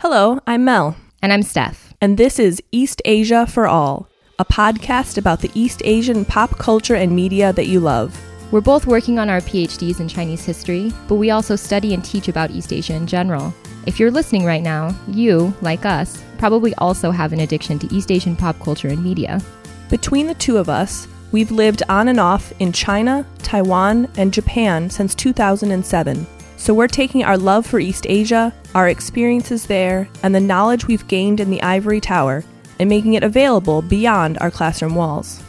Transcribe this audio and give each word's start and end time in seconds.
Hello, 0.00 0.38
I'm 0.46 0.62
Mel, 0.64 0.94
And 1.22 1.32
I'm 1.32 1.42
Steph. 1.42 1.94
and 2.02 2.18
this 2.18 2.38
is 2.38 2.62
East 2.70 3.00
Asia 3.06 3.46
for 3.46 3.66
All, 3.66 4.06
a 4.38 4.44
podcast 4.44 5.16
about 5.16 5.40
the 5.40 5.50
East 5.54 5.80
Asian 5.86 6.26
pop 6.26 6.58
culture 6.58 6.94
and 6.94 7.16
media 7.16 7.50
that 7.54 7.66
you 7.66 7.80
love. 7.80 8.14
We're 8.52 8.60
both 8.60 8.86
working 8.86 9.18
on 9.18 9.30
our 9.30 9.40
PhDs 9.40 9.98
in 9.98 10.06
Chinese 10.06 10.44
history, 10.44 10.92
but 11.08 11.14
we 11.14 11.30
also 11.30 11.56
study 11.56 11.94
and 11.94 12.04
teach 12.04 12.28
about 12.28 12.50
East 12.50 12.74
Asia 12.74 12.92
in 12.94 13.06
general. 13.06 13.54
If 13.86 13.98
you're 13.98 14.10
listening 14.10 14.44
right 14.44 14.62
now, 14.62 14.94
you, 15.08 15.54
like 15.62 15.86
us, 15.86 16.22
probably 16.36 16.74
also 16.74 17.10
have 17.10 17.32
an 17.32 17.40
addiction 17.40 17.78
to 17.78 17.94
East 17.94 18.10
Asian 18.12 18.36
pop 18.36 18.60
culture 18.60 18.88
and 18.88 19.02
media. 19.02 19.40
Between 19.88 20.26
the 20.26 20.34
two 20.34 20.58
of 20.58 20.68
us, 20.68 21.08
we've 21.32 21.50
lived 21.50 21.82
on 21.88 22.08
and 22.08 22.20
off 22.20 22.52
in 22.60 22.70
China, 22.70 23.24
Taiwan, 23.38 24.10
and 24.18 24.30
Japan 24.30 24.90
since 24.90 25.14
2007. 25.14 26.26
So 26.66 26.74
we're 26.74 26.88
taking 26.88 27.22
our 27.22 27.38
love 27.38 27.64
for 27.64 27.78
East 27.78 28.06
Asia, 28.08 28.52
our 28.74 28.88
experiences 28.88 29.66
there, 29.66 30.08
and 30.24 30.34
the 30.34 30.40
knowledge 30.40 30.88
we've 30.88 31.06
gained 31.06 31.38
in 31.38 31.48
the 31.48 31.62
Ivory 31.62 32.00
Tower 32.00 32.42
and 32.80 32.88
making 32.88 33.14
it 33.14 33.22
available 33.22 33.82
beyond 33.82 34.36
our 34.40 34.50
classroom 34.50 34.96
walls. 34.96 35.40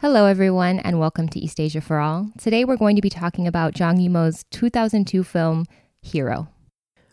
Hello, 0.00 0.26
everyone, 0.26 0.80
and 0.80 0.98
welcome 0.98 1.28
to 1.28 1.38
East 1.38 1.60
Asia 1.60 1.80
for 1.80 2.00
All. 2.00 2.32
Today, 2.36 2.64
we're 2.64 2.76
going 2.76 2.96
to 2.96 3.00
be 3.00 3.08
talking 3.08 3.46
about 3.46 3.74
Zhang 3.74 4.04
Yimou's 4.04 4.44
2002 4.50 5.22
film, 5.22 5.66
Hero. 6.02 6.48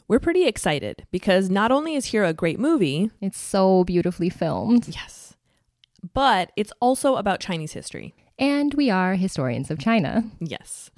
We're 0.07 0.19
pretty 0.19 0.47
excited 0.47 1.05
because 1.11 1.51
not 1.51 1.71
only 1.71 1.93
is 1.93 2.05
Hero 2.05 2.29
a 2.29 2.33
great 2.33 2.59
movie, 2.59 3.11
It's 3.21 3.39
so 3.39 3.83
beautifully 3.83 4.31
filmed, 4.31 4.87
yes, 4.87 5.35
but 6.15 6.51
it's 6.57 6.73
also 6.81 7.17
about 7.17 7.39
Chinese 7.39 7.73
history. 7.73 8.15
And 8.41 8.73
we 8.73 8.89
are 8.89 9.13
historians 9.13 9.69
of 9.69 9.77
China. 9.77 10.23
Yes. 10.39 10.89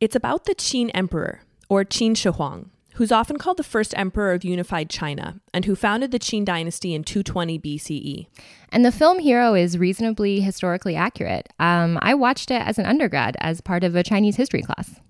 It's 0.00 0.14
about 0.14 0.44
the 0.44 0.54
Qin 0.54 0.92
Emperor, 0.94 1.40
or 1.68 1.84
Qin 1.84 2.16
Shi 2.16 2.28
Huang, 2.30 2.70
who's 2.94 3.10
often 3.10 3.36
called 3.36 3.56
the 3.56 3.64
first 3.64 3.92
emperor 3.98 4.32
of 4.32 4.44
unified 4.44 4.88
China 4.88 5.40
and 5.52 5.64
who 5.64 5.74
founded 5.74 6.12
the 6.12 6.20
Qin 6.20 6.44
dynasty 6.44 6.94
in 6.94 7.02
220 7.02 7.58
BCE. 7.58 8.26
And 8.70 8.84
the 8.84 8.92
film 8.92 9.18
Hero 9.18 9.54
is 9.54 9.76
reasonably 9.76 10.40
historically 10.40 10.94
accurate. 10.94 11.48
Um, 11.58 11.98
I 12.00 12.14
watched 12.14 12.52
it 12.52 12.62
as 12.62 12.78
an 12.78 12.86
undergrad 12.86 13.36
as 13.40 13.60
part 13.60 13.82
of 13.82 13.96
a 13.96 14.04
Chinese 14.04 14.36
history 14.36 14.62
class. 14.62 15.00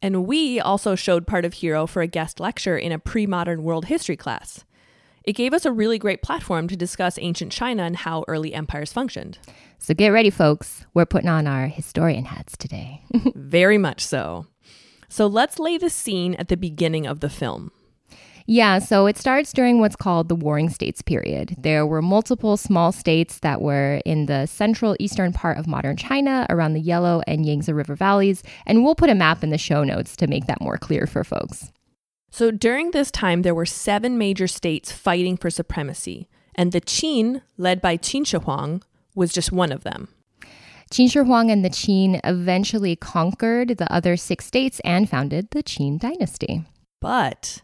And 0.00 0.26
we 0.26 0.60
also 0.60 0.94
showed 0.94 1.26
part 1.26 1.44
of 1.44 1.54
Hero 1.54 1.88
for 1.88 2.02
a 2.02 2.06
guest 2.06 2.38
lecture 2.38 2.78
in 2.78 2.92
a 2.92 3.00
pre 3.00 3.26
modern 3.26 3.64
world 3.64 3.86
history 3.86 4.16
class. 4.16 4.64
It 5.24 5.34
gave 5.34 5.54
us 5.54 5.64
a 5.64 5.72
really 5.72 5.98
great 5.98 6.22
platform 6.22 6.68
to 6.68 6.76
discuss 6.76 7.18
ancient 7.20 7.52
China 7.52 7.84
and 7.84 7.96
how 7.96 8.24
early 8.28 8.54
empires 8.54 8.92
functioned. 8.92 9.38
So 9.78 9.94
get 9.94 10.08
ready, 10.08 10.30
folks. 10.30 10.84
We're 10.94 11.06
putting 11.06 11.28
on 11.28 11.46
our 11.46 11.66
historian 11.66 12.24
hats 12.24 12.56
today. 12.56 13.02
Very 13.34 13.78
much 13.78 14.04
so. 14.04 14.46
So 15.08 15.26
let's 15.26 15.58
lay 15.58 15.78
the 15.78 15.90
scene 15.90 16.34
at 16.36 16.48
the 16.48 16.56
beginning 16.56 17.06
of 17.06 17.20
the 17.20 17.28
film. 17.28 17.70
yeah, 18.46 18.78
so 18.80 19.06
it 19.06 19.16
starts 19.16 19.52
during 19.52 19.78
what's 19.78 19.94
called 19.94 20.28
the 20.28 20.34
Warring 20.34 20.68
States 20.70 21.02
period. 21.02 21.54
There 21.58 21.86
were 21.86 22.02
multiple 22.02 22.56
small 22.56 22.90
states 22.90 23.38
that 23.40 23.60
were 23.60 24.00
in 24.04 24.26
the 24.26 24.46
central 24.46 24.96
eastern 24.98 25.32
part 25.32 25.58
of 25.58 25.66
modern 25.68 25.96
China 25.96 26.46
around 26.50 26.72
the 26.72 26.80
Yellow 26.80 27.22
and 27.28 27.46
Yangtze 27.46 27.72
River 27.72 27.94
valleys, 27.94 28.42
and 28.66 28.82
we'll 28.82 28.96
put 28.96 29.10
a 29.10 29.14
map 29.14 29.44
in 29.44 29.50
the 29.50 29.58
show 29.58 29.84
notes 29.84 30.16
to 30.16 30.26
make 30.26 30.46
that 30.46 30.60
more 30.60 30.76
clear 30.78 31.06
for 31.06 31.22
folks. 31.22 31.70
So 32.32 32.50
during 32.50 32.92
this 32.92 33.10
time, 33.10 33.42
there 33.42 33.54
were 33.54 33.66
seven 33.66 34.16
major 34.16 34.46
states 34.46 34.90
fighting 34.90 35.36
for 35.36 35.50
supremacy, 35.50 36.30
and 36.54 36.72
the 36.72 36.80
Qin, 36.80 37.42
led 37.58 37.82
by 37.82 37.98
Qin 37.98 38.26
Shi 38.26 38.38
Huang, 38.38 38.82
was 39.14 39.34
just 39.34 39.52
one 39.52 39.70
of 39.70 39.84
them. 39.84 40.08
Qin 40.90 41.12
Shi 41.12 41.18
Huang 41.18 41.50
and 41.50 41.62
the 41.62 41.68
Qin 41.68 42.20
eventually 42.24 42.96
conquered 42.96 43.76
the 43.76 43.92
other 43.92 44.16
six 44.16 44.46
states 44.46 44.80
and 44.82 45.10
founded 45.10 45.50
the 45.50 45.62
Qin 45.62 45.98
dynasty. 45.98 46.64
But 47.02 47.60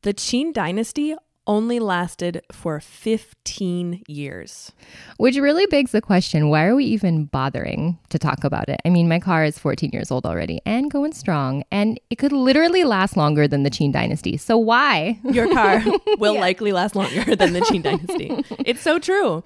the 0.00 0.14
Qin 0.14 0.54
dynasty 0.54 1.14
only 1.46 1.78
lasted 1.78 2.42
for 2.52 2.80
15 2.80 4.02
years. 4.08 4.72
Which 5.16 5.36
really 5.36 5.66
begs 5.66 5.92
the 5.92 6.00
question 6.00 6.48
why 6.48 6.64
are 6.64 6.74
we 6.74 6.84
even 6.84 7.26
bothering 7.26 7.98
to 8.10 8.18
talk 8.18 8.44
about 8.44 8.68
it? 8.68 8.80
I 8.84 8.90
mean, 8.90 9.08
my 9.08 9.20
car 9.20 9.44
is 9.44 9.58
14 9.58 9.90
years 9.92 10.10
old 10.10 10.26
already 10.26 10.60
and 10.66 10.90
going 10.90 11.12
strong, 11.12 11.64
and 11.70 12.00
it 12.10 12.16
could 12.16 12.32
literally 12.32 12.84
last 12.84 13.16
longer 13.16 13.48
than 13.48 13.62
the 13.62 13.70
Qin 13.70 13.92
dynasty. 13.92 14.36
So 14.36 14.56
why? 14.56 15.18
Your 15.24 15.52
car 15.52 15.82
will 16.18 16.38
likely 16.38 16.72
last 16.72 16.96
longer 16.96 17.36
than 17.36 17.52
the 17.52 17.60
Qin 17.60 17.82
dynasty. 17.82 18.44
It's 18.66 18.80
so 18.80 18.98
true. 18.98 19.44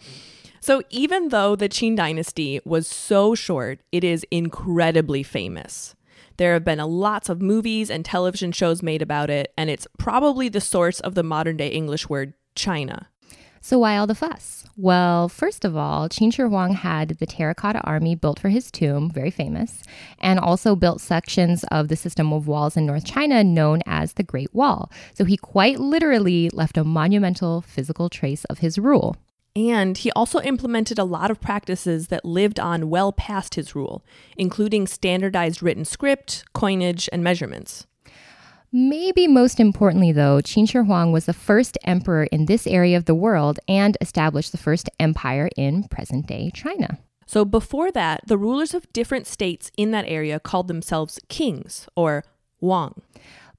So 0.60 0.82
even 0.90 1.28
though 1.28 1.56
the 1.56 1.68
Qin 1.68 1.96
dynasty 1.96 2.60
was 2.64 2.86
so 2.86 3.34
short, 3.34 3.80
it 3.92 4.04
is 4.04 4.26
incredibly 4.30 5.22
famous. 5.22 5.94
There 6.40 6.54
have 6.54 6.64
been 6.64 6.80
a 6.80 6.86
lots 6.86 7.28
of 7.28 7.42
movies 7.42 7.90
and 7.90 8.02
television 8.02 8.50
shows 8.50 8.82
made 8.82 9.02
about 9.02 9.28
it, 9.28 9.52
and 9.58 9.68
it's 9.68 9.86
probably 9.98 10.48
the 10.48 10.58
source 10.58 10.98
of 10.98 11.14
the 11.14 11.22
modern 11.22 11.58
day 11.58 11.68
English 11.68 12.08
word 12.08 12.32
China. 12.54 13.10
So 13.60 13.80
why 13.80 13.98
all 13.98 14.06
the 14.06 14.14
fuss? 14.14 14.64
Well, 14.74 15.28
first 15.28 15.66
of 15.66 15.76
all, 15.76 16.08
Qin 16.08 16.32
Shi 16.32 16.40
Huang 16.40 16.72
had 16.72 17.10
the 17.10 17.26
terracotta 17.26 17.82
army 17.82 18.14
built 18.14 18.38
for 18.38 18.48
his 18.48 18.70
tomb, 18.70 19.10
very 19.10 19.30
famous, 19.30 19.82
and 20.18 20.38
also 20.40 20.74
built 20.74 21.02
sections 21.02 21.62
of 21.64 21.88
the 21.88 21.94
system 21.94 22.32
of 22.32 22.46
walls 22.46 22.74
in 22.74 22.86
North 22.86 23.04
China 23.04 23.44
known 23.44 23.82
as 23.84 24.14
the 24.14 24.22
Great 24.22 24.54
Wall. 24.54 24.90
So 25.12 25.26
he 25.26 25.36
quite 25.36 25.78
literally 25.78 26.48
left 26.54 26.78
a 26.78 26.84
monumental 26.84 27.60
physical 27.60 28.08
trace 28.08 28.46
of 28.46 28.60
his 28.60 28.78
rule. 28.78 29.14
And 29.56 29.98
he 29.98 30.12
also 30.12 30.40
implemented 30.40 30.98
a 30.98 31.04
lot 31.04 31.30
of 31.30 31.40
practices 31.40 32.08
that 32.08 32.24
lived 32.24 32.60
on 32.60 32.88
well 32.88 33.12
past 33.12 33.56
his 33.56 33.74
rule, 33.74 34.04
including 34.36 34.86
standardized 34.86 35.62
written 35.62 35.84
script, 35.84 36.44
coinage, 36.52 37.08
and 37.12 37.24
measurements. 37.24 37.86
Maybe 38.72 39.26
most 39.26 39.58
importantly, 39.58 40.12
though, 40.12 40.36
Qin 40.38 40.68
Shi 40.68 40.78
Huang 40.78 41.10
was 41.10 41.26
the 41.26 41.32
first 41.32 41.76
emperor 41.82 42.24
in 42.24 42.46
this 42.46 42.68
area 42.68 42.96
of 42.96 43.06
the 43.06 43.16
world 43.16 43.58
and 43.66 43.96
established 44.00 44.52
the 44.52 44.58
first 44.58 44.88
empire 45.00 45.50
in 45.56 45.84
present 45.88 46.28
day 46.28 46.52
China. 46.54 46.98
So 47.26 47.44
before 47.44 47.90
that, 47.92 48.22
the 48.26 48.38
rulers 48.38 48.72
of 48.72 48.92
different 48.92 49.26
states 49.26 49.72
in 49.76 49.90
that 49.90 50.04
area 50.06 50.38
called 50.38 50.68
themselves 50.68 51.18
kings 51.28 51.88
or 51.96 52.24
wang. 52.60 53.02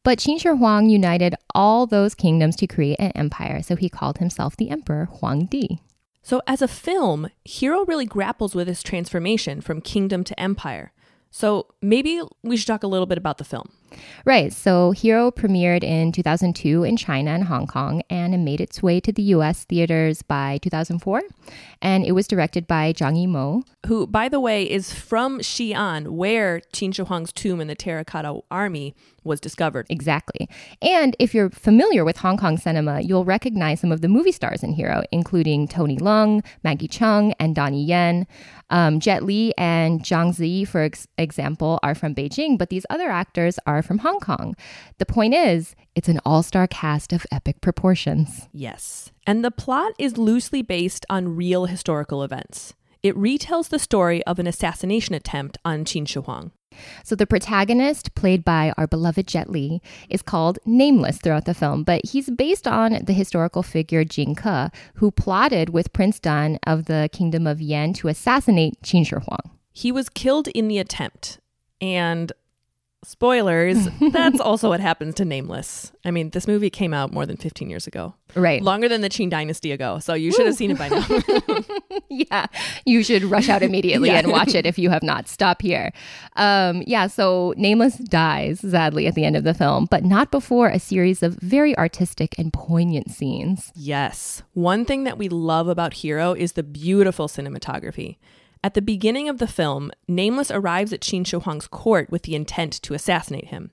But 0.03 0.17
Qin 0.17 0.41
Shi 0.41 0.49
Huang 0.49 0.89
united 0.89 1.35
all 1.53 1.85
those 1.85 2.15
kingdoms 2.15 2.55
to 2.57 2.67
create 2.67 2.99
an 2.99 3.11
empire, 3.11 3.61
so 3.61 3.75
he 3.75 3.87
called 3.89 4.17
himself 4.17 4.57
the 4.57 4.71
Emperor 4.71 5.05
Huang 5.05 5.45
Di. 5.45 5.79
So 6.23 6.41
as 6.47 6.61
a 6.61 6.67
film, 6.67 7.29
Hero 7.45 7.85
really 7.85 8.05
grapples 8.05 8.55
with 8.55 8.67
his 8.67 8.81
transformation 8.81 9.61
from 9.61 9.81
kingdom 9.81 10.23
to 10.23 10.39
empire. 10.39 10.91
So 11.29 11.67
maybe 11.81 12.21
we 12.43 12.57
should 12.57 12.67
talk 12.67 12.83
a 12.83 12.87
little 12.87 13.05
bit 13.05 13.17
about 13.17 13.37
the 13.37 13.43
film. 13.43 13.71
Right, 14.25 14.53
so 14.53 14.91
Hero 14.91 15.31
premiered 15.31 15.83
in 15.83 16.11
2002 16.11 16.83
in 16.83 16.97
China 16.97 17.31
and 17.31 17.45
Hong 17.45 17.67
Kong, 17.67 18.03
and 18.09 18.33
it 18.33 18.37
made 18.37 18.61
its 18.61 18.81
way 18.81 18.99
to 18.99 19.11
the 19.11 19.23
US 19.33 19.65
theaters 19.65 20.21
by 20.21 20.59
2004. 20.61 21.21
And 21.81 22.05
it 22.05 22.11
was 22.11 22.27
directed 22.27 22.67
by 22.67 22.93
Zhang 22.93 23.17
Yimou, 23.17 23.63
Who, 23.87 24.07
by 24.07 24.29
the 24.29 24.39
way, 24.39 24.63
is 24.63 24.93
from 24.93 25.39
Xi'an, 25.39 26.09
where 26.09 26.61
Qin 26.73 26.93
Shi 26.93 27.03
Huang's 27.03 27.33
tomb 27.33 27.59
in 27.59 27.67
the 27.67 27.75
Terracotta 27.75 28.39
Army 28.51 28.93
was 29.23 29.39
discovered. 29.39 29.85
Exactly. 29.89 30.49
And 30.81 31.15
if 31.19 31.33
you're 31.33 31.49
familiar 31.49 32.03
with 32.03 32.17
Hong 32.17 32.37
Kong 32.37 32.57
cinema, 32.57 33.01
you'll 33.01 33.25
recognize 33.25 33.79
some 33.79 33.91
of 33.91 34.01
the 34.01 34.07
movie 34.07 34.31
stars 34.31 34.63
in 34.63 34.73
Hero, 34.73 35.03
including 35.11 35.67
Tony 35.67 35.97
Leung, 35.97 36.43
Maggie 36.63 36.87
Cheung, 36.87 37.33
and 37.39 37.55
Donnie 37.55 37.83
Yen. 37.83 38.25
Um, 38.69 38.99
Jet 38.99 39.23
Li 39.23 39.53
and 39.57 40.01
Zhang 40.01 40.33
Ziyi, 40.33 40.67
for 40.67 40.81
ex- 40.81 41.07
example, 41.17 41.79
are 41.83 41.93
from 41.93 42.15
Beijing, 42.15 42.57
but 42.57 42.69
these 42.69 42.85
other 42.89 43.09
actors 43.09 43.59
are 43.65 43.80
from 43.81 43.99
Hong 43.99 44.19
Kong. 44.19 44.55
The 44.97 45.05
point 45.05 45.33
is, 45.33 45.75
it's 45.95 46.09
an 46.09 46.19
all 46.25 46.43
star 46.43 46.67
cast 46.67 47.13
of 47.13 47.25
epic 47.31 47.61
proportions. 47.61 48.47
Yes. 48.53 49.11
And 49.27 49.43
the 49.43 49.51
plot 49.51 49.93
is 49.97 50.17
loosely 50.17 50.61
based 50.61 51.05
on 51.09 51.35
real 51.35 51.65
historical 51.65 52.23
events. 52.23 52.73
It 53.03 53.15
retells 53.15 53.69
the 53.69 53.79
story 53.79 54.23
of 54.25 54.37
an 54.37 54.47
assassination 54.47 55.15
attempt 55.15 55.57
on 55.65 55.85
Qin 55.85 56.07
Shi 56.07 56.19
Huang. 56.19 56.51
So 57.03 57.15
the 57.15 57.27
protagonist, 57.27 58.15
played 58.15 58.45
by 58.45 58.73
our 58.77 58.87
beloved 58.87 59.27
Jet 59.27 59.49
Li, 59.49 59.81
is 60.09 60.21
called 60.21 60.59
Nameless 60.65 61.17
throughout 61.17 61.45
the 61.45 61.53
film, 61.53 61.83
but 61.83 62.05
he's 62.05 62.29
based 62.29 62.67
on 62.67 62.99
the 63.03 63.13
historical 63.13 63.63
figure 63.63 64.05
Jing 64.05 64.35
Ke, 64.35 64.71
who 64.95 65.11
plotted 65.11 65.69
with 65.69 65.93
Prince 65.93 66.19
Dan 66.19 66.59
of 66.65 66.85
the 66.85 67.09
Kingdom 67.11 67.45
of 67.45 67.61
Yan 67.61 67.93
to 67.93 68.07
assassinate 68.07 68.81
Qin 68.81 69.05
Shi 69.05 69.15
Huang. 69.15 69.57
He 69.73 69.91
was 69.91 70.09
killed 70.09 70.47
in 70.49 70.67
the 70.67 70.79
attempt. 70.79 71.39
And 71.81 72.31
spoilers, 73.03 73.87
that's 74.11 74.39
also 74.39 74.69
what 74.69 74.79
happens 74.79 75.15
to 75.15 75.25
Nameless. 75.25 75.91
I 76.05 76.11
mean, 76.11 76.29
this 76.31 76.47
movie 76.47 76.69
came 76.69 76.93
out 76.93 77.11
more 77.11 77.25
than 77.25 77.37
15 77.37 77.69
years 77.69 77.87
ago. 77.87 78.13
Right. 78.35 78.61
Longer 78.61 78.87
than 78.87 79.01
the 79.01 79.09
Qin 79.09 79.29
dynasty 79.29 79.71
ago. 79.71 79.99
So 79.99 80.13
you 80.13 80.31
should 80.31 80.45
have 80.45 80.55
seen 80.55 80.71
it 80.71 80.77
by 80.77 80.87
now. 80.87 81.05
yeah. 82.09 82.45
You 82.85 83.03
should 83.03 83.23
rush 83.23 83.49
out 83.49 83.61
immediately 83.61 84.09
Yeah. 84.09 84.19
and 84.19 84.31
watch 84.31 84.55
it 84.55 84.65
if 84.65 84.79
you 84.79 84.89
have 84.89 85.03
not. 85.03 85.27
Stop 85.27 85.61
here. 85.61 85.91
Um, 86.37 86.83
yeah. 86.87 87.07
So 87.07 87.53
Nameless 87.57 87.97
dies, 87.97 88.59
sadly, 88.61 89.07
at 89.07 89.15
the 89.15 89.25
end 89.25 89.35
of 89.35 89.43
the 89.43 89.53
film, 89.53 89.87
but 89.91 90.03
not 90.05 90.31
before 90.31 90.69
a 90.69 90.79
series 90.79 91.21
of 91.23 91.35
very 91.35 91.77
artistic 91.77 92.35
and 92.37 92.53
poignant 92.53 93.11
scenes. 93.11 93.71
yes. 93.75 94.43
One 94.53 94.85
thing 94.85 95.03
that 95.05 95.17
we 95.17 95.27
love 95.29 95.67
about 95.67 95.93
Hero 95.95 96.33
is 96.33 96.53
the 96.53 96.63
beautiful 96.63 97.27
cinematography. 97.27 98.17
At 98.63 98.75
the 98.75 98.81
beginning 98.81 99.27
of 99.27 99.39
the 99.39 99.47
film, 99.47 99.91
Nameless 100.07 100.51
arrives 100.51 100.93
at 100.93 101.01
Qin 101.01 101.25
Shi 101.25 101.37
Huang's 101.37 101.67
court 101.67 102.11
with 102.11 102.23
the 102.23 102.35
intent 102.35 102.73
to 102.83 102.93
assassinate 102.93 103.47
him. 103.47 103.71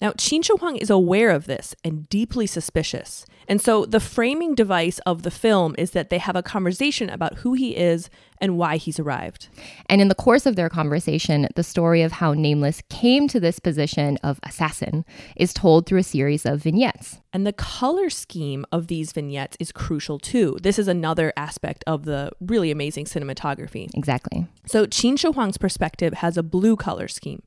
Now, 0.00 0.12
Qin 0.12 0.44
Shi 0.44 0.52
Huang 0.58 0.76
is 0.76 0.90
aware 0.90 1.30
of 1.30 1.46
this 1.46 1.74
and 1.84 2.08
deeply 2.08 2.46
suspicious. 2.46 3.26
And 3.48 3.60
so 3.60 3.84
the 3.84 4.00
framing 4.00 4.54
device 4.54 5.00
of 5.00 5.24
the 5.24 5.30
film 5.30 5.74
is 5.76 5.90
that 5.90 6.08
they 6.08 6.18
have 6.18 6.36
a 6.36 6.42
conversation 6.42 7.10
about 7.10 7.38
who 7.38 7.54
he 7.54 7.76
is 7.76 8.08
and 8.40 8.56
why 8.56 8.76
he's 8.76 9.00
arrived. 9.00 9.48
And 9.86 10.00
in 10.00 10.08
the 10.08 10.14
course 10.14 10.46
of 10.46 10.54
their 10.56 10.68
conversation, 10.68 11.48
the 11.56 11.64
story 11.64 12.02
of 12.02 12.12
how 12.12 12.32
Nameless 12.32 12.80
came 12.88 13.26
to 13.28 13.40
this 13.40 13.58
position 13.58 14.18
of 14.22 14.38
assassin 14.44 15.04
is 15.36 15.52
told 15.52 15.86
through 15.86 15.98
a 15.98 16.04
series 16.04 16.46
of 16.46 16.62
vignettes. 16.62 17.20
And 17.32 17.46
the 17.46 17.52
color 17.52 18.08
scheme 18.08 18.64
of 18.70 18.86
these 18.86 19.12
vignettes 19.12 19.56
is 19.58 19.72
crucial 19.72 20.18
too. 20.18 20.56
This 20.62 20.78
is 20.78 20.88
another 20.88 21.32
aspect 21.36 21.82
of 21.86 22.04
the 22.04 22.30
really 22.40 22.70
amazing 22.70 23.04
cinematography. 23.04 23.88
Exactly. 23.94 24.46
So 24.66 24.86
Qin 24.86 25.18
Shi 25.18 25.28
Huang's 25.28 25.58
perspective 25.58 26.14
has 26.14 26.36
a 26.36 26.42
blue 26.42 26.76
color 26.76 27.08
scheme. 27.08 27.42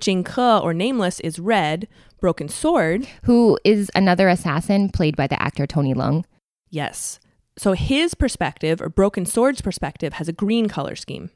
Jing 0.00 0.24
Ke, 0.24 0.38
or 0.38 0.72
Nameless, 0.72 1.20
is 1.20 1.38
red. 1.38 1.88
Broken 2.20 2.48
Sword. 2.48 3.06
Who 3.24 3.58
is 3.64 3.90
another 3.94 4.28
assassin 4.28 4.88
played 4.88 5.16
by 5.16 5.26
the 5.26 5.40
actor 5.40 5.66
Tony 5.66 5.94
Leung. 5.94 6.24
Yes. 6.70 7.20
So 7.56 7.72
his 7.72 8.14
perspective, 8.14 8.80
or 8.80 8.88
Broken 8.88 9.26
Sword's 9.26 9.60
perspective, 9.60 10.12
has 10.14 10.28
a 10.28 10.32
green 10.32 10.68
color 10.68 10.94
scheme. 10.94 11.30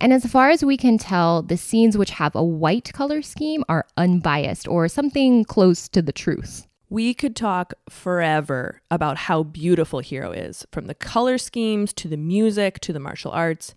And 0.00 0.12
as 0.12 0.24
far 0.24 0.50
as 0.50 0.64
we 0.64 0.76
can 0.76 0.98
tell, 0.98 1.42
the 1.42 1.56
scenes 1.56 1.98
which 1.98 2.10
have 2.10 2.34
a 2.36 2.44
white 2.44 2.92
color 2.92 3.22
scheme 3.22 3.64
are 3.68 3.86
unbiased 3.96 4.68
or 4.68 4.86
something 4.86 5.44
close 5.44 5.88
to 5.88 6.00
the 6.00 6.12
truth. 6.12 6.68
We 6.90 7.12
could 7.12 7.34
talk 7.34 7.74
forever 7.88 8.82
about 8.88 9.16
how 9.16 9.42
beautiful 9.42 9.98
Hero 9.98 10.30
is, 10.30 10.64
from 10.70 10.86
the 10.86 10.94
color 10.94 11.38
schemes 11.38 11.92
to 11.94 12.08
the 12.08 12.16
music 12.16 12.78
to 12.80 12.92
the 12.92 13.00
martial 13.00 13.32
arts. 13.32 13.74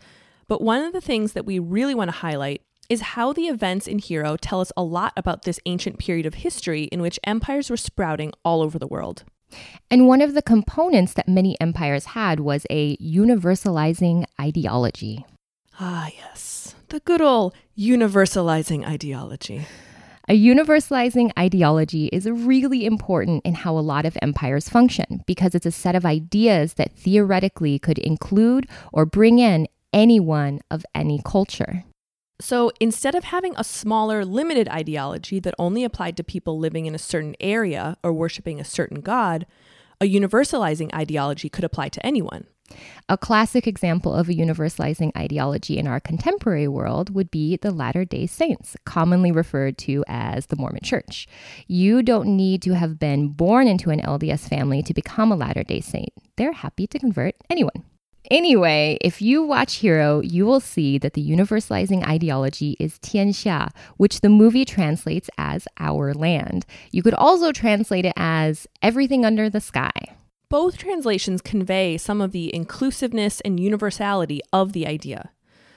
But 0.47 0.61
one 0.61 0.83
of 0.83 0.93
the 0.93 1.01
things 1.01 1.33
that 1.33 1.45
we 1.45 1.57
really 1.57 1.95
want 1.95 2.09
to 2.09 2.17
highlight 2.17 2.61
is 2.89 3.01
how 3.01 3.33
the 3.33 3.47
events 3.47 3.87
in 3.87 3.99
Hero 3.99 4.37
tell 4.37 4.61
us 4.61 4.71
a 4.77 4.83
lot 4.83 5.13
about 5.15 5.43
this 5.43 5.59
ancient 5.65 5.99
period 5.99 6.25
of 6.25 6.35
history 6.35 6.83
in 6.85 7.01
which 7.01 7.19
empires 7.23 7.69
were 7.69 7.77
sprouting 7.77 8.31
all 8.43 8.61
over 8.61 8.79
the 8.79 8.87
world. 8.87 9.23
And 9.89 10.07
one 10.07 10.21
of 10.21 10.33
the 10.33 10.41
components 10.41 11.13
that 11.13 11.27
many 11.27 11.59
empires 11.61 12.05
had 12.05 12.39
was 12.39 12.65
a 12.69 12.97
universalizing 12.97 14.25
ideology. 14.39 15.25
Ah, 15.79 16.09
yes, 16.15 16.75
the 16.89 16.99
good 17.01 17.21
old 17.21 17.53
universalizing 17.77 18.85
ideology. 18.85 19.67
A 20.29 20.37
universalizing 20.37 21.31
ideology 21.39 22.07
is 22.07 22.29
really 22.29 22.85
important 22.85 23.45
in 23.45 23.53
how 23.53 23.77
a 23.77 23.79
lot 23.79 24.05
of 24.05 24.17
empires 24.21 24.67
function 24.67 25.23
because 25.25 25.55
it's 25.55 25.65
a 25.65 25.71
set 25.71 25.95
of 25.95 26.05
ideas 26.05 26.73
that 26.73 26.91
theoretically 26.91 27.79
could 27.79 27.97
include 27.97 28.67
or 28.91 29.05
bring 29.05 29.39
in 29.39 29.69
anyone 29.93 30.59
of 30.69 30.85
any 30.93 31.21
culture. 31.23 31.85
So 32.39 32.71
instead 32.79 33.15
of 33.15 33.25
having 33.25 33.53
a 33.55 33.63
smaller, 33.63 34.23
limited 34.23 34.69
ideology 34.69 35.39
that 35.39 35.55
only 35.57 35.83
applied 35.83 36.17
to 36.17 36.23
people 36.23 36.59
living 36.59 36.85
in 36.85 36.93
a 36.93 36.99
certain 36.99 37.35
area 37.39 37.97
or 38.03 38.13
worshiping 38.13 38.59
a 38.59 38.65
certain 38.65 39.01
god, 39.01 39.47
a 39.99 40.05
universalizing 40.05 40.93
ideology 40.93 41.49
could 41.49 41.63
apply 41.63 41.89
to 41.89 42.05
anyone. 42.05 42.45
A 43.09 43.17
classic 43.17 43.65
example 43.65 44.13
of 44.13 44.27
a 44.27 44.33
universalizing 44.33 45.15
ideology 45.15 45.77
in 45.77 45.87
our 45.87 45.99
contemporary 45.99 46.67
world 46.67 47.15
would 47.15 47.31
be 47.31 47.57
the 47.57 47.71
Latter 47.71 48.03
day 48.03 48.27
Saints, 48.27 48.75
commonly 48.85 49.31
referred 49.31 49.77
to 49.79 50.03
as 50.07 50.47
the 50.47 50.57
Mormon 50.57 50.83
Church. 50.83 51.27
You 51.67 52.03
don't 52.03 52.35
need 52.35 52.61
to 52.63 52.75
have 52.75 52.99
been 52.99 53.29
born 53.29 53.67
into 53.67 53.89
an 53.89 54.01
LDS 54.01 54.49
family 54.49 54.83
to 54.83 54.93
become 54.93 55.31
a 55.31 55.35
Latter 55.37 55.63
day 55.63 55.79
Saint. 55.79 56.11
They're 56.35 56.51
happy 56.51 56.87
to 56.87 56.99
convert 56.99 57.35
anyone. 57.49 57.85
Anyway, 58.29 58.97
if 58.99 59.21
you 59.21 59.41
watch 59.41 59.75
Hero, 59.75 60.19
you 60.19 60.45
will 60.45 60.59
see 60.59 60.97
that 60.97 61.13
the 61.13 61.25
universalizing 61.25 62.05
ideology 62.05 62.75
is 62.77 62.99
Tianxia, 62.99 63.69
which 63.95 64.19
the 64.19 64.29
movie 64.29 64.65
translates 64.65 65.29
as 65.37 65.65
our 65.79 66.13
land. 66.13 66.65
You 66.91 67.03
could 67.03 67.13
also 67.13 67.53
translate 67.53 68.05
it 68.05 68.13
as 68.17 68.67
everything 68.81 69.23
under 69.23 69.49
the 69.49 69.61
sky. 69.61 70.17
Both 70.49 70.77
translations 70.77 71.41
convey 71.41 71.97
some 71.97 72.19
of 72.19 72.33
the 72.33 72.53
inclusiveness 72.53 73.39
and 73.41 73.59
universality 73.59 74.41
of 74.51 74.73
the 74.73 74.87
idea. 74.87 75.31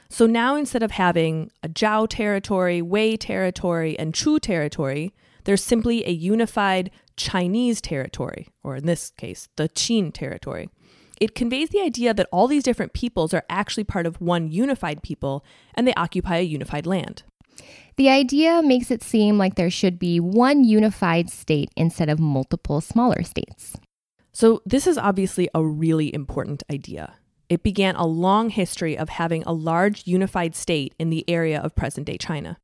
So 0.09 0.27
now 0.27 0.57
instead 0.57 0.83
of 0.83 0.91
having 0.91 1.53
a 1.63 1.69
Zhao 1.69 2.09
territory, 2.09 2.83
Wei 2.83 3.17
territory, 3.17 3.97
and 3.97 4.13
Chu 4.13 4.41
territory, 4.41 5.15
there's 5.45 5.63
simply 5.63 6.05
a 6.05 6.11
unified 6.11 6.91
Chinese 7.17 7.81
territory, 7.81 8.49
or 8.65 8.77
in 8.77 8.87
this 8.87 9.11
case, 9.11 9.49
the 9.55 9.69
Qin 9.69 10.13
territory 10.13 10.69
it 11.21 11.35
conveys 11.35 11.69
the 11.69 11.81
idea 11.81 12.15
that 12.15 12.29
all 12.33 12.49
these 12.49 12.63
different 12.63 12.95
peoples 12.95 13.35
are 13.35 13.45
actually 13.51 13.85
part 13.85 14.07
of 14.07 14.21
one 14.21 14.51
unified 14.51 15.03
people 15.03 15.45
and 15.75 15.87
they 15.87 15.95
occupy 15.95 16.39
a 16.39 16.43
unified 16.43 16.87
land. 16.87 17.23
The 17.97 18.09
idea 18.09 18.63
makes 18.63 18.91
it 18.91 19.03
seem 19.03 19.37
like 19.37 19.55
there 19.55 19.71
should 19.71 19.99
be 19.99 20.19
one 20.19 20.65
unified 20.65 21.29
state 21.29 21.71
instead 21.77 22.09
of 22.09 22.19
multiple 22.19 22.81
smaller 22.81 23.23
states. 23.23 23.77
So, 24.33 24.63
this 24.65 24.87
is 24.87 24.97
obviously 24.97 25.51
a 25.55 25.63
really 25.63 26.15
important 26.15 26.63
idea. 26.73 27.15
It 27.51 27.63
began 27.63 27.97
a 27.97 28.07
long 28.07 28.49
history 28.49 28.97
of 28.97 29.11
having 29.11 29.43
a 29.43 29.53
large 29.53 30.07
unified 30.07 30.55
state 30.55 30.95
in 30.99 31.11
the 31.11 31.29
area 31.29 31.61
of 31.61 31.75
present 31.75 32.07
day 32.07 32.17
China. 32.17 32.57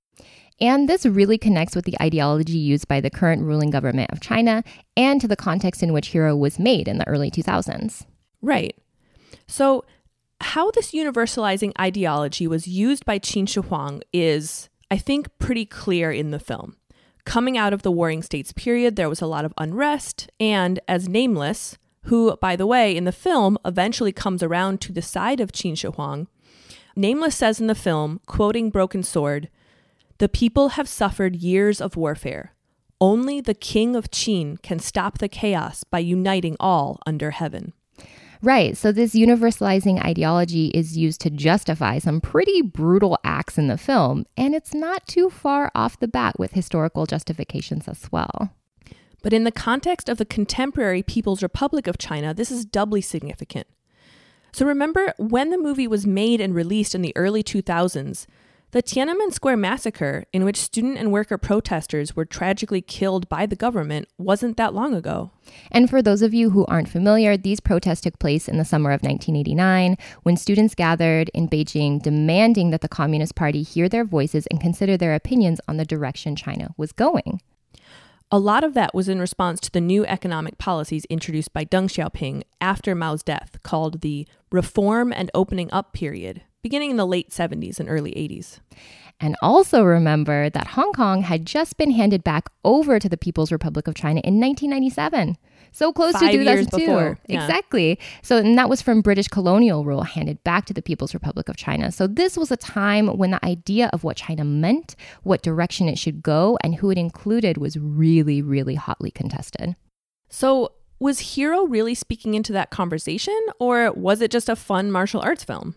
And 0.59 0.89
this 0.89 1.05
really 1.05 1.37
connects 1.37 1.77
with 1.77 1.85
the 1.85 2.01
ideology 2.01 2.57
used 2.57 2.89
by 2.89 3.01
the 3.01 3.11
current 3.11 3.43
ruling 3.43 3.69
government 3.69 4.13
of 4.13 4.21
China 4.21 4.65
and 4.97 5.21
to 5.21 5.29
the 5.29 5.37
context 5.37 5.83
in 5.83 5.93
which 5.93 6.09
Hero 6.09 6.35
was 6.35 6.59
made 6.59 6.89
in 6.89 6.97
the 6.97 7.09
early 7.09 7.31
2000s. 7.31 8.07
Right. 8.47 8.77
So, 9.49 9.85
how 10.41 10.71
this 10.71 10.93
universalizing 10.93 11.73
ideology 11.81 12.47
was 12.47 12.69
used 12.69 13.05
by 13.05 13.19
Qin 13.19 13.49
Shi 13.49 13.61
Huang 13.61 14.03
is, 14.13 14.69
I 14.89 14.99
think, 14.99 15.27
pretty 15.41 15.67
clear 15.67 16.13
in 16.13 16.31
the 16.31 16.39
film. 16.39 16.77
Coming 17.25 17.59
out 17.59 17.73
of 17.73 17.83
the 17.83 17.91
Warring 17.91 18.23
States 18.23 18.53
period, 18.53 18.95
there 18.95 19.09
was 19.09 19.21
a 19.21 19.27
lot 19.27 19.45
of 19.45 19.53
unrest, 19.59 20.31
and 20.39 20.79
as 20.87 21.09
Nameless, 21.09 21.77
who, 22.03 22.37
by 22.37 22.55
the 22.55 22.69
way, 22.69 22.97
in 22.97 23.03
the 23.03 23.11
film 23.11 23.59
eventually 23.65 24.13
comes 24.13 24.45
around 24.45 24.81
to 24.83 24.93
the 24.93 25.03
side 25.03 25.41
of 25.41 25.51
Qin 25.51 25.77
Shi 25.77 25.89
Huang, 25.89 26.29
Nameless 26.95 27.35
says 27.35 27.61
in 27.61 27.67
the 27.67 27.75
film, 27.75 28.21
quoting 28.27 28.71
Broken 28.71 29.03
Sword, 29.03 29.51
The 30.19 30.29
people 30.29 30.71
have 30.71 30.89
suffered 30.89 31.35
years 31.35 31.81
of 31.81 31.97
warfare. 31.97 32.55
Only 33.01 33.41
the 33.41 33.55
king 33.55 33.97
of 33.97 34.13
Qin 34.13 34.63
can 34.63 34.79
stop 34.79 35.19
the 35.19 35.29
chaos 35.29 35.83
by 35.83 35.99
uniting 35.99 36.57
all 36.61 37.01
under 37.05 37.33
heaven. 37.33 37.73
Right. 38.43 38.77
So 38.77 38.93
this 38.93 39.15
universalizing 39.15 40.05
ideology 40.05 40.67
is 40.69 40.97
used 40.97 41.21
to 41.23 41.31
justify 41.31 41.99
some 41.99 42.21
pretty 42.21 42.63
brutal 42.63 43.19
acts 43.25 43.59
in 43.59 43.69
the 43.69 43.79
film, 43.79 44.27
and 44.37 44.55
it's 44.55 44.75
not 44.75 45.07
too 45.07 45.31
far 45.31 45.71
off 45.75 45.99
the 45.99 46.09
bat 46.09 46.39
with 46.39 46.53
historical 46.53 47.07
justifications 47.07 47.89
as 47.89 48.11
well. 48.13 48.53
But 49.23 49.33
in 49.33 49.45
the 49.45 49.53
context 49.53 50.09
of 50.09 50.19
the 50.19 50.25
contemporary 50.25 51.03
People's 51.03 51.43
Republic 51.43 51.87
of 51.87 51.99
China, 51.99 52.33
this 52.33 52.51
is 52.51 52.65
doubly 52.65 53.01
significant. 53.01 53.67
So 54.53 54.65
remember, 54.65 55.13
when 55.19 55.51
the 55.51 55.59
movie 55.59 55.89
was 55.89 56.07
made 56.07 56.41
and 56.41 56.55
released 56.55 56.95
in 56.95 57.03
the 57.03 57.13
early 57.17 57.43
2000s, 57.43 58.27
the 58.77 58.83
Tiananmen 58.83 59.33
Square 59.33 59.57
massacre, 59.57 60.25
in 60.35 60.45
which 60.45 60.59
student 60.59 60.99
and 60.99 61.11
worker 61.11 61.39
protesters 61.39 62.15
were 62.15 62.27
tragically 62.27 62.83
killed 62.83 63.27
by 63.27 63.47
the 63.47 63.57
government, 63.57 64.07
wasn't 64.19 64.59
that 64.59 64.75
long 64.75 64.95
ago. 64.95 65.31
And 65.73 65.89
for 65.89 66.03
those 66.03 66.21
of 66.21 66.35
you 66.35 66.51
who 66.51 66.67
aren't 66.67 66.91
familiar, 66.91 67.39
these 67.39 67.59
protests 67.59 68.03
took 68.03 68.19
place 68.19 68.47
in 68.47 68.59
the 68.59 68.67
summer 68.67 68.91
of 68.91 69.01
1989 69.01 69.97
when 70.25 70.37
students 70.37 70.75
gathered 70.75 71.31
in 71.33 71.49
Beijing 71.49 72.03
demanding 72.03 72.69
that 72.69 72.83
the 72.83 72.87
Communist 72.87 73.35
Party 73.35 73.63
hear 73.63 73.89
their 73.89 74.05
voices 74.05 74.47
and 74.49 74.61
consider 74.61 74.99
their 74.99 75.15
opinions 75.15 75.59
on 75.67 75.79
the 75.79 75.87
direction 75.87 76.37
China 76.37 76.75
was 76.77 76.93
going. 76.93 77.41
A 78.31 78.39
lot 78.39 78.63
of 78.63 78.75
that 78.75 78.95
was 78.95 79.09
in 79.09 79.21
response 79.21 79.59
to 79.61 79.71
the 79.71 79.81
new 79.81 80.05
economic 80.05 80.59
policies 80.59 81.07
introduced 81.07 81.55
by 81.55 81.65
Deng 81.65 81.89
Xiaoping 81.89 82.43
after 82.61 82.95
Mao's 82.95 83.23
death, 83.23 83.59
called 83.63 84.03
the 84.03 84.29
Reform 84.53 85.15
and 85.15 85.31
Opening 85.33 85.73
Up 85.73 85.95
period, 85.95 86.43
beginning 86.67 86.91
in 86.91 86.97
the 86.97 87.07
late 87.07 87.31
70s 87.31 87.79
and 87.79 87.89
early 87.89 88.11
80s. 88.11 88.59
And 89.21 89.37
also 89.41 89.85
remember 89.85 90.51
that 90.51 90.67
Hong 90.67 90.93
Kong 90.93 91.23
had 91.23 91.47
just 91.47 91.77
been 91.77 91.93
handed 91.93 92.25
back 92.25 92.49
over 92.65 92.99
to 92.99 93.09
the 93.09 93.17
People's 93.17 93.53
Republic 93.53 93.87
of 93.87 93.95
China 93.95 94.21
in 94.25 94.41
1997. 94.41 95.37
So 95.71 95.93
close 95.93 96.15
Five 96.15 96.33
to 96.33 96.43
years 96.43 96.67
2002. 96.67 96.77
before, 96.79 97.19
yeah. 97.29 97.45
Exactly. 97.45 98.01
So, 98.23 98.39
and 98.39 98.59
that 98.59 98.69
was 98.69 98.83
from 98.83 99.01
British 99.01 99.29
colonial 99.29 99.85
rule 99.85 100.03
handed 100.03 100.43
back 100.43 100.67
to 100.67 100.75
the 100.75 100.83
People's 100.83 101.15
Republic 101.15 101.49
of 101.49 101.57
China. 101.57 101.93
So, 101.93 102.09
this 102.09 102.37
was 102.37 102.51
a 102.51 102.57
time 102.57 103.07
when 103.17 103.31
the 103.31 103.45
idea 103.45 103.91
of 103.93 104.03
what 104.03 104.17
China 104.17 104.43
meant, 104.45 104.97
what 105.23 105.43
direction 105.43 105.89
it 105.89 105.99
should 105.99 106.21
go, 106.21 106.59
and 106.65 106.75
who 106.75 106.91
it 106.91 106.99
included 106.99 107.59
was 107.59 107.79
really, 107.79 108.43
really 108.43 108.75
hotly 108.75 109.13
contested. 109.13 109.77
So, 110.31 110.73
was 110.99 111.21
Hero 111.21 111.65
really 111.65 111.95
speaking 111.95 112.35
into 112.35 112.53
that 112.55 112.71
conversation, 112.71 113.39
or 113.61 113.93
was 113.93 114.21
it 114.21 114.31
just 114.31 114.49
a 114.49 114.57
fun 114.57 114.91
martial 114.91 115.21
arts 115.21 115.45
film? 115.45 115.75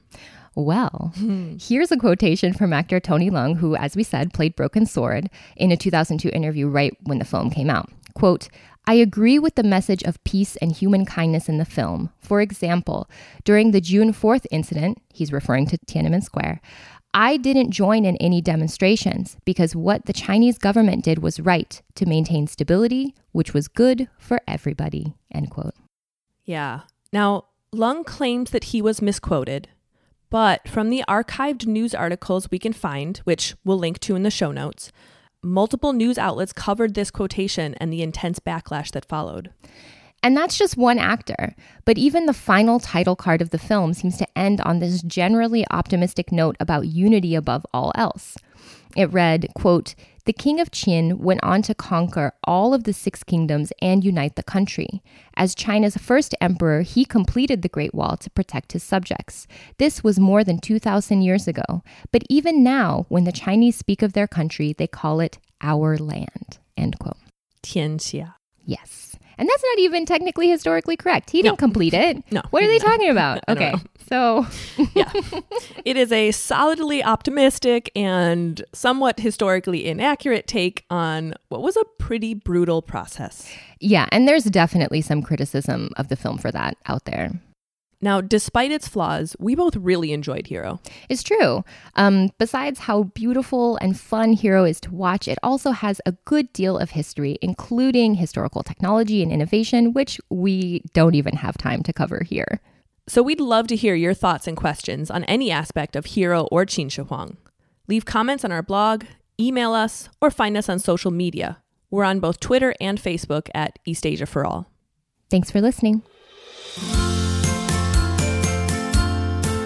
Well, 0.60 1.14
hmm. 1.16 1.58
here's 1.60 1.92
a 1.92 1.98
quotation 1.98 2.54
from 2.54 2.74
actor 2.74 3.00
Tony 3.00 3.30
Leung, 3.30 3.58
who, 3.58 3.76
as 3.76 3.96
we 3.96 4.04
said, 4.04 4.34
played 4.34 4.56
Broken 4.56 4.86
Sword 4.86 5.30
in 5.56 5.72
a 5.72 5.78
2002 5.78 6.30
interview 6.30 6.68
right 6.68 6.96
when 7.04 7.20
the 7.20 7.26
film 7.26 7.50
came 7.50 7.70
out. 7.70 7.90
Quote, 8.14 8.50
I 8.86 8.94
agree 8.94 9.38
with 9.38 9.56
the 9.56 9.64
message 9.64 10.04
of 10.04 10.24
peace 10.24 10.56
and 10.58 10.72
human 10.72 11.06
kindness 11.06 11.48
in 11.48 11.58
the 11.58 11.66
film. 11.66 12.10
For 12.20 12.42
example, 12.42 13.10
during 13.44 13.72
the 13.72 13.82
June 13.82 14.12
4th 14.12 14.46
incident, 14.52 15.00
he's 15.14 15.32
referring 15.32 15.68
to 15.68 15.78
Tiananmen 15.78 16.24
Square, 16.24 16.60
I 17.14 17.38
didn't 17.38 17.72
join 17.72 18.06
in 18.06 18.18
any 18.18 18.42
demonstrations 18.42 19.38
because 19.44 19.76
what 19.76 20.06
the 20.06 20.14
Chinese 20.14 20.58
government 20.58 21.04
did 21.04 21.20
was 21.20 21.40
right 21.40 21.82
to 21.96 22.06
maintain 22.06 22.46
stability, 22.46 23.16
which 23.32 23.54
was 23.54 23.68
good 23.68 24.08
for 24.20 24.40
everybody. 24.48 25.16
End 25.34 25.50
quote. 25.50 25.74
Yeah. 26.46 26.82
Now, 27.12 27.46
Leung 27.74 28.06
claims 28.06 28.52
that 28.52 28.66
he 28.66 28.82
was 28.82 29.02
misquoted, 29.02 29.70
but 30.30 30.68
from 30.68 30.90
the 30.90 31.04
archived 31.08 31.66
news 31.66 31.96
articles 31.96 32.50
we 32.52 32.60
can 32.60 32.74
find, 32.74 33.18
which 33.20 33.56
we'll 33.64 33.78
link 33.78 34.00
to 34.00 34.16
in 34.16 34.24
the 34.24 34.32
show 34.32 34.52
notes, 34.52 34.92
multiple 35.42 35.94
news 35.94 36.18
outlets 36.18 36.54
covered 36.54 36.94
this 36.94 37.12
quotation 37.12 37.74
and 37.76 37.92
the 37.92 38.02
intense 38.02 38.40
backlash 38.40 38.92
that 38.92 39.06
followed. 39.06 39.52
And 40.22 40.36
that's 40.36 40.58
just 40.58 40.76
one 40.76 41.00
actor. 41.00 41.56
But 41.86 41.98
even 41.98 42.26
the 42.26 42.34
final 42.34 42.80
title 42.80 43.16
card 43.16 43.42
of 43.42 43.52
the 43.52 43.58
film 43.58 43.94
seems 43.94 44.18
to 44.18 44.28
end 44.38 44.60
on 44.62 44.80
this 44.80 45.02
generally 45.02 45.66
optimistic 45.72 46.32
note 46.32 46.58
about 46.60 46.88
unity 46.88 47.36
above 47.36 47.66
all 47.74 47.92
else. 47.96 48.38
It 48.98 49.12
read, 49.14 49.48
quote, 49.56 49.96
The 50.30 50.34
king 50.34 50.60
of 50.60 50.70
Qin 50.70 51.18
went 51.18 51.44
on 51.44 51.64
to 51.64 51.74
conquer 51.74 52.34
all 52.44 52.76
of 52.76 52.84
the 52.84 52.94
six 52.94 53.24
kingdoms 53.24 53.74
and 53.82 54.04
unite 54.04 54.36
the 54.36 54.44
country. 54.44 55.02
As 55.36 55.56
China's 55.56 55.98
first 55.98 56.36
emperor, 56.40 56.82
he 56.84 57.04
completed 57.04 57.64
the 57.64 57.68
Great 57.68 57.96
Wall 57.96 58.16
to 58.18 58.30
protect 58.30 58.74
his 58.74 58.84
subjects. 58.84 59.48
This 59.80 60.04
was 60.04 60.20
more 60.20 60.44
than 60.44 60.60
2,000 60.60 61.24
years 61.24 61.48
ago. 61.48 61.82
But 62.12 62.26
even 62.30 62.64
now, 62.64 63.08
when 63.10 63.24
the 63.24 63.32
Chinese 63.32 63.76
speak 63.76 64.04
of 64.04 64.14
their 64.14 64.28
country, 64.28 64.72
they 64.72 64.86
call 64.86 65.20
it 65.20 65.40
our 65.62 65.98
land. 65.98 66.60
End 66.78 67.00
quote. 67.00 67.18
Tianxia. 67.64 68.36
Yes. 68.64 69.18
And 69.40 69.50
that's 69.50 69.64
not 69.64 69.80
even 69.80 70.06
technically 70.06 70.48
historically 70.48 70.96
correct. 70.96 71.32
He 71.32 71.42
didn't 71.42 71.58
complete 71.58 71.96
it. 71.96 72.24
No. 72.32 72.44
What 72.52 72.62
are 72.62 72.68
they 72.68 72.78
talking 72.78 73.10
about? 73.10 73.40
Okay. 73.50 73.74
So, 74.10 74.48
yeah. 74.96 75.12
It 75.86 75.96
is 75.96 76.12
a 76.12 76.32
solidly 76.32 77.04
optimistic 77.04 77.92
and 77.96 78.64
somewhat 78.74 79.20
historically 79.20 79.86
inaccurate 79.86 80.48
take 80.48 80.86
on 80.90 81.36
what 81.50 81.62
was 81.62 81.78
a 81.78 81.86
pretty 82.00 82.34
brutal 82.34 82.82
process. 82.82 83.48
yeah, 83.80 84.08
and 84.12 84.28
there's 84.28 84.46
definitely 84.46 85.02
some 85.02 85.22
criticism 85.22 85.92
of 85.98 86.08
the 86.08 86.16
film 86.16 86.40
for 86.40 86.52
that 86.52 86.76
out 86.88 87.06
there. 87.06 87.40
Now, 88.02 88.22
despite 88.22 88.72
its 88.72 88.88
flaws, 88.88 89.36
we 89.40 89.56
both 89.56 89.76
really 89.76 90.14
enjoyed 90.14 90.48
Hero. 90.48 90.80
It's 91.10 91.22
true. 91.22 91.64
Um, 91.96 92.32
besides 92.40 92.80
how 92.80 93.04
beautiful 93.04 93.78
and 93.78 94.00
fun 94.00 94.34
Hero 94.34 94.64
is 94.64 94.80
to 94.82 94.94
watch, 94.94 95.28
it 95.28 95.38
also 95.44 95.72
has 95.72 96.00
a 96.06 96.14
good 96.26 96.52
deal 96.54 96.80
of 96.80 96.92
history, 96.92 97.38
including 97.42 98.16
historical 98.16 98.64
technology 98.64 99.22
and 99.22 99.32
innovation, 99.32 99.94
which 99.94 100.20
we 100.30 100.82
don't 100.94 101.14
even 101.14 101.36
have 101.36 101.58
time 101.58 101.84
to 101.84 101.94
cover 101.94 102.24
here. 102.24 102.62
So 103.10 103.24
we'd 103.24 103.42
love 103.42 103.66
to 103.70 103.76
hear 103.76 103.96
your 103.96 104.14
thoughts 104.14 104.46
and 104.46 104.56
questions 104.56 105.10
on 105.10 105.24
any 105.24 105.50
aspect 105.50 105.96
of 105.96 106.06
Hero 106.06 106.44
or 106.52 106.64
Qin 106.64 106.92
Shi 106.92 107.02
Huang. 107.02 107.38
Leave 107.88 108.06
comments 108.06 108.46
on 108.46 108.52
our 108.52 108.62
blog, 108.62 109.04
email 109.40 109.74
us, 109.74 110.10
or 110.22 110.30
find 110.30 110.56
us 110.56 110.70
on 110.70 110.78
social 110.78 111.10
media. 111.10 111.58
We're 111.90 112.04
on 112.04 112.20
both 112.20 112.40
Twitter 112.40 112.76
and 112.80 113.02
Facebook 113.02 113.50
at 113.56 113.80
East 113.84 114.06
Asia 114.06 114.28
for 114.28 114.46
All. 114.46 114.72
Thanks 115.32 115.50
for 115.50 115.60
listening. 115.60 116.04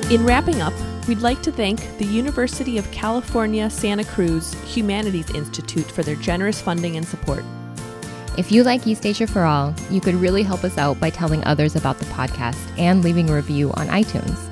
In 0.10 0.26
wrapping 0.26 0.62
up, 0.62 0.74
we'd 1.10 1.20
like 1.20 1.42
to 1.42 1.52
thank 1.52 1.82
the 1.98 2.06
University 2.06 2.78
of 2.78 2.90
California, 2.92 3.70
Santa 3.70 4.06
Cruz 4.06 4.54
Humanities 4.74 5.30
Institute 5.32 5.92
for 5.92 6.02
their 6.02 6.16
generous 6.16 6.62
funding 6.62 6.96
and 6.96 7.06
support. 7.06 7.44
If 8.36 8.52
you 8.52 8.64
like 8.64 8.88
East 8.88 9.06
Asia 9.06 9.28
for 9.28 9.44
All, 9.44 9.76
you 9.92 10.02
could 10.02 10.16
really 10.16 10.42
help 10.42 10.64
us 10.64 10.80
out 10.80 11.00
by 11.00 11.12
telling 11.12 11.44
others 11.46 11.76
about 11.76 12.00
the 12.00 12.06
podcast 12.06 12.58
and 12.80 13.04
leaving 13.04 13.30
a 13.30 13.36
review 13.36 13.72
on 13.74 13.88
iTunes. 13.88 14.50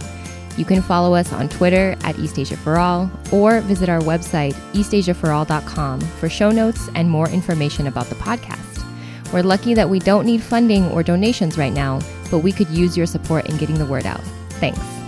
You 0.55 0.65
can 0.65 0.83
follow 0.83 1.15
us 1.15 1.33
on 1.33 1.50
Twitter 1.50 1.95
at 2.03 2.19
East 2.19 2.38
Asia 2.38 2.57
for 2.57 2.77
All 2.77 3.09
or 3.31 3.61
visit 3.61 3.89
our 3.89 4.01
website, 4.01 4.53
eastasiaforall.com, 4.73 6.01
for 6.01 6.29
show 6.29 6.51
notes 6.51 6.89
and 6.93 7.09
more 7.09 7.29
information 7.29 7.88
about 7.88 8.05
the 8.05 8.15
podcast. 8.15 8.85
We're 9.33 9.41
lucky 9.41 9.73
that 9.73 9.89
we 9.89 9.97
don't 9.97 10.25
need 10.27 10.43
funding 10.43 10.88
or 10.91 11.01
donations 11.01 11.57
right 11.57 11.73
now, 11.73 12.01
but 12.29 12.39
we 12.39 12.51
could 12.51 12.69
use 12.69 12.95
your 12.95 13.07
support 13.07 13.50
in 13.50 13.57
getting 13.57 13.79
the 13.79 13.85
word 13.85 14.05
out. 14.05 14.21
Thanks. 14.59 15.00